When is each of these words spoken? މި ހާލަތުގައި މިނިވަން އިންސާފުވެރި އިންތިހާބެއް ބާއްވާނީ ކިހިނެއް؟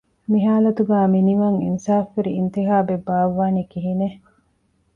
މި 0.29 0.39
ހާލަތުގައި 0.45 1.07
މިނިވަން 1.13 1.57
އިންސާފުވެރި 1.63 2.31
އިންތިހާބެއް 2.35 3.05
ބާއްވާނީ 3.07 3.61
ކިހިނެއް؟ 3.71 4.19